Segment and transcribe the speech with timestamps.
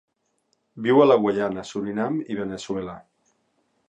[0.85, 2.97] Viu a la Guaiana, Surinam i Veneçuela.